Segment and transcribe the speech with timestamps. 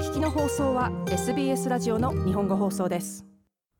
[0.00, 3.26] 聞きの放送は SBS ラジオの日本語放送です。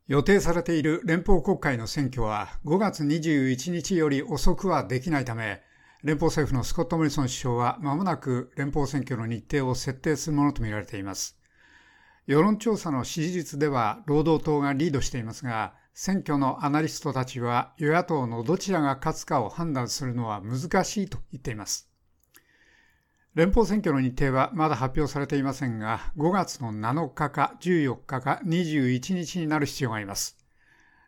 [0.07, 5.63] 予定されている連邦国会の選挙は5月21日より遅くはできないため
[6.05, 11.39] 連邦政府のスコット・モリソン首相は間もなく連邦選挙の日程を設定するものとみられています。
[12.27, 21.90] 世論調査の支持率では労働党がリードしていますが選挙のアナリストたちは与野党のどちらが勝つかを判断するのは難しいと言っています。
[23.37, 30.37] 連邦選挙の日程はまだ発表されていませんが、5月の7日か14日か21日になる必要があります。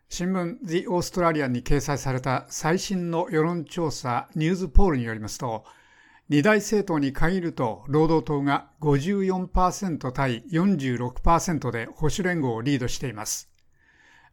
[0.07, 5.65] 新聞 The Australian に掲載された最新の世論調査ニューズポールによりますと、
[6.29, 13.49] 二大政党に限ると労働党が54%対46%で保守連合をリードしています。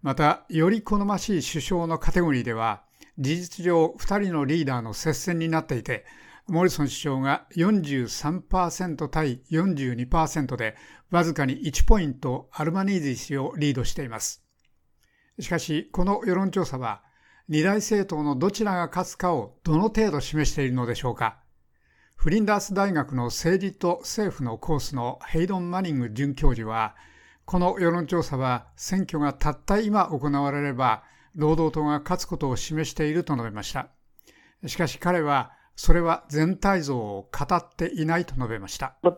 [0.01, 2.85] また、より好ましい首相のカテゴリーでは、
[3.19, 6.07] 事実上2人のリーダーの接戦になっていて、
[6.51, 10.77] モリソン首相が43%対42%で、
[11.11, 14.45] わずかに1ポイントアルバニージー氏をリードしています。
[15.39, 17.05] しかし、この世論調査は、
[17.49, 21.39] 二大政党のどちらが勝つかをどの程度示しているのでしょうか。
[22.17, 26.97] フリンダース大学の政治と政府のコースのヘイドン・マニング准教授は、
[27.45, 31.05] この世論調査は選挙がたった今行われれば、
[31.37, 33.91] 労働党が勝つことを示していると述べました。
[34.67, 38.97] しかし彼は、それは全体像を語っていないと述べました。
[39.03, 39.11] そ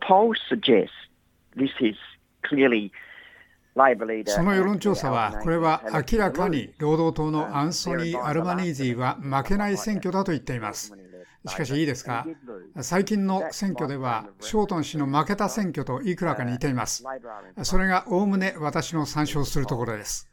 [4.44, 10.94] の世論調査は、これは明らかに労働党のアンソニー・アルバニージーは負けない選挙だと言っています。
[11.48, 12.24] しかしいいですか？
[12.80, 17.02] 最近の選挙では、ショートン氏の負けた選挙といくらか似ています。
[17.64, 20.30] それがおおむね私の参照するところです。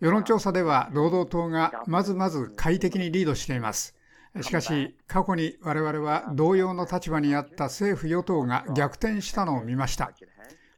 [0.00, 3.94] 世論調査では、労働党がまずまず快適にリードしています。
[4.42, 10.12] しかし、過去に我々は同様の立場にあった政府与党が逆転したのを見ました。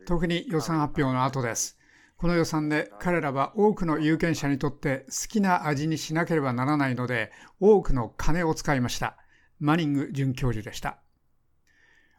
[0.07, 1.79] 特に予算発表の後です。
[2.17, 7.31] この予算で彼らは多くの有権者にとって好きな味にしなければならないので、
[7.61, 9.17] 多くの金を使いました。
[9.59, 10.99] マニング准教授でした。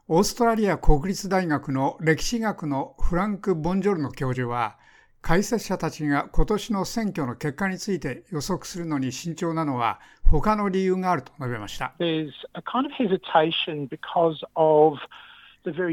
[0.08, 4.78] オーストラリア国立大学の歴史学のフランク・ボンジョルノ教授は、
[5.24, 11.94] 解説者たちが今年の選挙の結果について予測するのに慎重なのは他の理由があると述べました。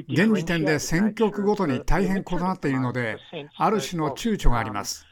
[0.08, 3.18] 現時点で選挙区ごとに大変異なっているので、
[3.56, 5.06] ある種の躊躇があります。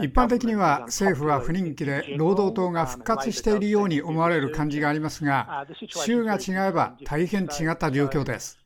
[0.00, 8.59] 一般的には政府は不人気で労働党が復活しているように思われる感じがありますが、州が違えば大変違った状況です。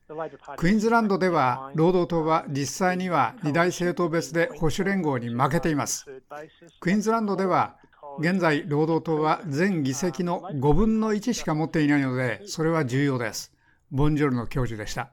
[0.57, 6.05] クイーンズランドでは労働党は実際には二大政党別で保守連合に負けています。
[6.79, 7.77] クイーンズランドでは
[8.19, 13.51] 現在労働党は全議席の5分の1しか持っていないのでそれは重要です。
[13.89, 15.09] ボンジョルの教授でした。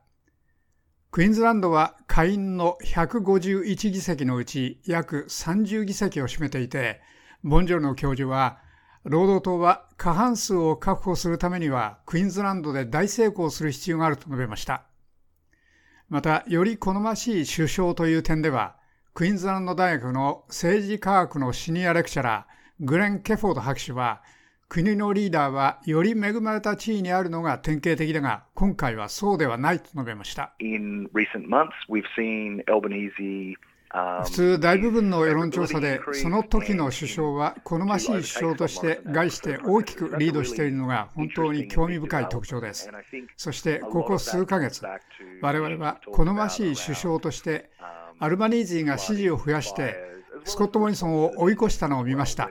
[1.10, 7.00] クイーンズランドは下院の151議席のうち約30議席を占めていて、
[7.42, 8.62] ボンジョルの教授は
[9.05, 14.85] 労働党は過半数を確保するためにはクイーンズランドで大成功する必要があると述べました。
[16.09, 18.77] また、より好ましい首相という点では、
[19.15, 24.23] クイーンズランド大学の政治科学のシニアレクチャラー、グレン・ケフォード博士は、
[24.69, 30.53] 国のリーダーはより恵まれた地位にあるのが典型的だが、今回はそうではないと述べました。
[30.61, 33.55] In recent months, we've seen Albanese
[34.25, 42.91] 普通大部分の世論調査でその時の首相は好ましい首相として概して大きくリードしているのが本当に興味深い特徴です
[43.36, 44.82] そしてここ数ヶ月
[45.42, 47.70] 我々は好ましい首相として
[48.19, 49.97] アルバニージーが支持を増やして
[50.44, 52.50] スコット・モリソンを追い越したのを見ました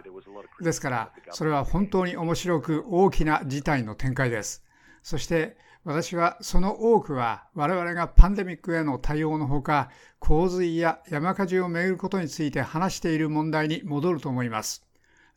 [0.62, 4.64] ですからそれは本当に面白く大きな事態の展開です。
[5.04, 14.86] そして私はその多くは我々がパンデミックへの対応のほか洪水や山火事をめぐることについて話している問題に戻ると思います。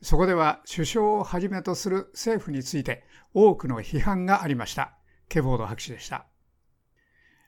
[0.03, 4.93] そこでは首相をはじめとする政府について多くの批判がありました。
[5.31, 6.27] ケボード博士でした。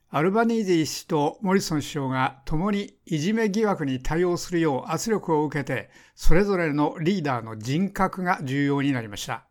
[0.09, 9.47] アルバニージー氏とモリソン首相が共にいじめ疑惑に対応するよう圧力を受けて、それぞれのリーダーの人格が重要になりました。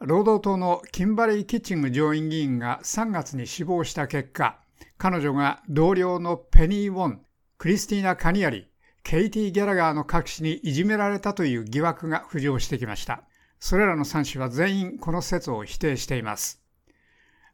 [0.00, 4.58] 労働党のキンバレー・キッチング上院議員が3月に死亡した結果、
[4.96, 7.20] 彼女が同僚のペニー・ウォン、
[7.58, 8.66] クリスティーナ・カニアリ、
[9.02, 13.24] ケイティ・ギャラガーの各紙にいじめられたという疑惑が浮上してきました。
[13.58, 16.62] それらの3紙は全員この説を否定しています。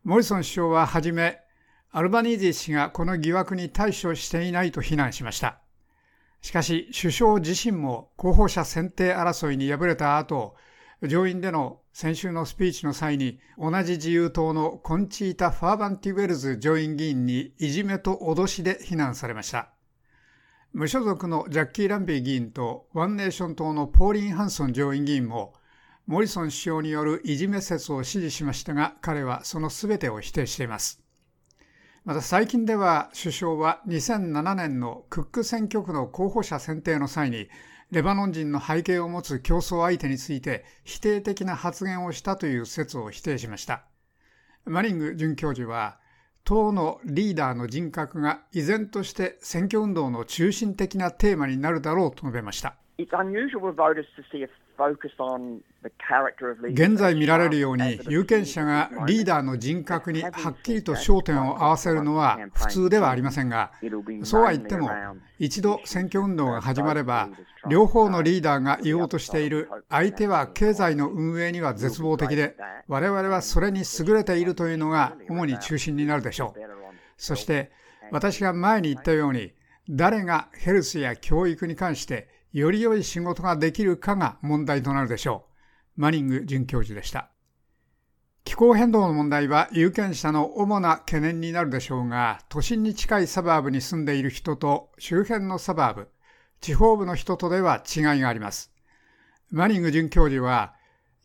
[0.05, 1.41] モリソン首相ははじめ、
[1.91, 5.59] アルバニージー氏がこの疑惑に対処していないと非難しました。
[6.43, 10.55] しかし、首相自身も候補者選定争いに敗れた後、
[11.03, 19.71] 上院での先週のスピーチの際に同じ自由党のコンチータ・ファーバンティウェルズ上院議員にいじめと脅しで非難されました。
[20.73, 25.55] 無所属のジャッキー・ランビー議員とワンネーション党のポーリン・ハンソン上院議員も
[26.07, 31.03] モリソン首相によるいじめ説を支持しましたが彼はその全てを否定しています。
[32.05, 37.49] また最近では首相は2007年のクック選挙区の候補者選定の際に
[37.93, 43.85] レバノン人の背景を持つ競争相手について否定的な発言をしたという説を否定しました。
[44.65, 45.99] マリング准教授は、
[46.43, 52.77] 党のリーダーの人格が依然として選挙運動の中心的なテーマになるだろうと述べました。
[56.71, 63.71] 現在見られるように有権者がリーダーの人格にはっきりと焦点を合わせるのは普通ではありませんが
[64.23, 64.91] そうは言っても
[65.39, 67.29] 一度選挙運動が始まれば
[67.69, 72.57] 両方のリーダーが言おうとしている相手は経済の運営には絶望的で
[72.89, 76.61] 我々はそれに優れているというのが主に中心になるでしょう。
[77.19, 77.73] そして
[78.11, 79.53] 私が前に言ったように
[79.89, 85.45] 誰がヘルスや教育に関してより良い仕事ができるかが問題となるでしょ
[85.99, 86.01] う。
[86.01, 87.29] マニング准教授でした。
[88.45, 96.09] 気候変動の問題は有権者の主な懸念になるでしょうが、都心に近いサバーブに住んでいる人と周辺のサバーブ、
[96.63, 98.73] 地方部の人とでは違いがあります。
[99.51, 100.73] マニング准教授は、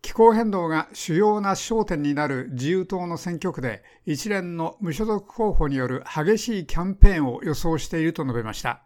[0.02, 8.84] 気候変動が主要な焦点になる自由党の選挙区で一連の無所属候補による激しいキャンペーンを予想していると述べました。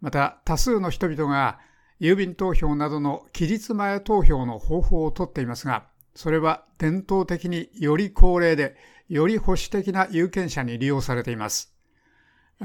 [0.00, 1.58] また多数の人々が
[2.00, 8.76] 郵便投票などの期日前投票の方法をとっていますが、それは伝統的により高齢で、
[9.08, 11.74] より保守的な有権者に利用されています。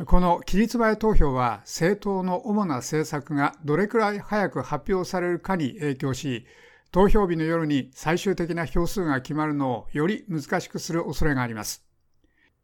[0.06, 6.46] この期日前投票は政党の主な政策がどれくらい早く発表されるかに影響し、
[6.92, 11.86] 投票日の夜に最終的な票数が決まるのをより難しくする恐れがあります。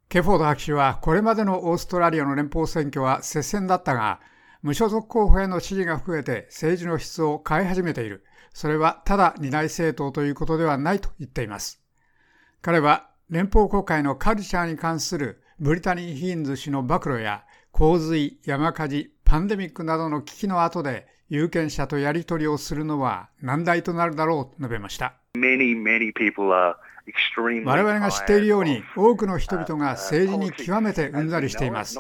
[0.10, 4.20] ケフォード博士はこれまでのオーストラリアの連邦選挙は接戦だったが、
[4.62, 8.24] 無所属候補への支持が増えて政治の質を変え始めている。
[8.54, 11.82] それはただ二大政党ということではないと言っています。
[12.62, 25.16] 彼は連邦国会のカルチャーに関するブリタニー・ヒーンズ氏の暴露や洪水、山火事、パンデミックなどの危機の後で有権者とやり取りをするのは難題となるだろうと述べました。
[25.36, 26.12] Many, many
[27.66, 32.00] 我々が知っているように多くの人々が政治に極めてうんざりしています。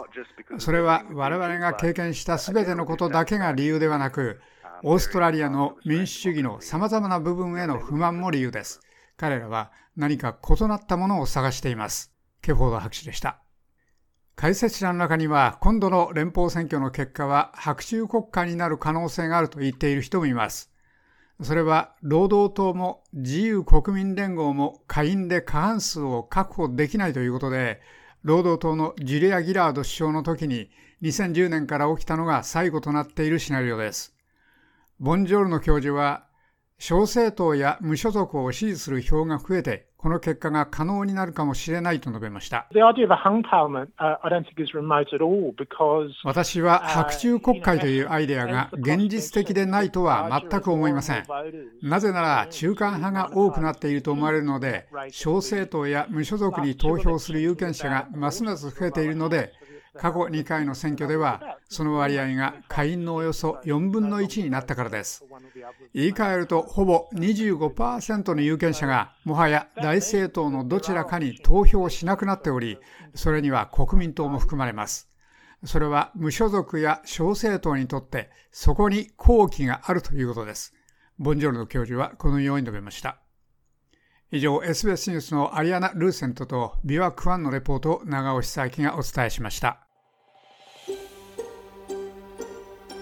[0.57, 4.39] それは我々が経験した全てのことだけが理由ではなく、
[4.83, 8.79] オーストラリアの民主主義の様々な部分への不満も理由です。
[9.17, 12.13] 彼らは何か異なったものを探しています。
[12.41, 13.41] ケフォード博士でした。
[14.35, 20.70] 解説者の中には今度の連邦選挙の結果は白昼国家になる可能性があると言っている人もいます。
[21.41, 27.81] それは労働党も自由国民連合も下院で過半数を確保できないということで、
[28.23, 30.69] 労働党のジュリア・ギラード首相の時に
[31.01, 34.13] 2010年から起きたのが最後となっているシナリオです。
[34.99, 36.25] ボンジョールの教授は、
[36.83, 42.67] 小政党や無所属を支持する票が増えて、この結果が可能になるかもしれないと述べました。
[46.23, 51.23] 私は白昼国会というアイデアが現実的でないとは全く思いません。
[51.83, 59.53] なぜなら中間派が多くなっていると思われるので、小政党や無所属に投票する有権者がますます増えているので、
[59.97, 65.25] 過去2回の選挙では、その割合が下院のおよそ4分の1になったからです。
[65.93, 72.77] 言い換えると、ほぼ25%の有権者が、もはや大政党のどちらかに投票しなくなっており、
[73.15, 75.09] それには国民党も含まれます。
[75.65, 80.73] それは無所属や小政党にとって、そこに好機があるということです。
[81.19, 83.19] ボンジョルノ教授はこのように述べました。
[84.33, 89.79] 以上、SBS ニュースのアリアナ・ルーセントとビワ・クワンのレポートを長尾久明がお伝えしました。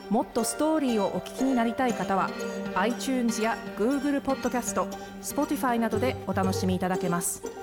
[0.10, 2.32] もっとストーリーをお聞きになりたい方は
[2.74, 4.88] iTunes や Google ポッドキャスト
[5.22, 7.59] Spotify などでお楽しみいただけます。